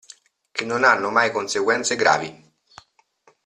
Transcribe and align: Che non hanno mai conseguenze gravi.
Che 0.51 0.65
non 0.65 0.83
hanno 0.83 1.11
mai 1.11 1.29
conseguenze 1.31 1.95
gravi. 1.95 2.53